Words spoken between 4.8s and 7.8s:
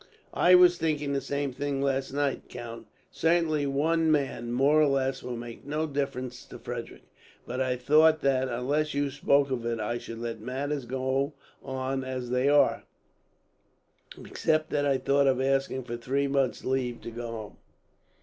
or less, will make no difference to Frederick; but I